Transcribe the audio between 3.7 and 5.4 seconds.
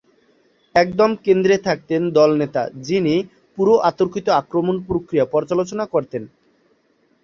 অতর্কিত আক্রমণ প্রক্রিয়া